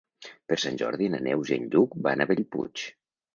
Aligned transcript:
Per 0.51 0.55
Sant 0.61 0.79
Jordi 0.81 1.09
na 1.15 1.19
Neus 1.27 1.51
i 1.53 1.59
en 1.59 1.69
Lluc 1.75 1.95
van 2.09 2.25
a 2.25 2.29
Bellpuig. 2.33 2.85